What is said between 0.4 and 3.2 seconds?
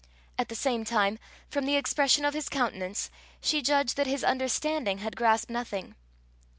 the same time, from the expression of his countenance,